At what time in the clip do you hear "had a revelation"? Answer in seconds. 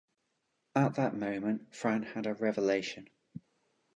2.01-3.07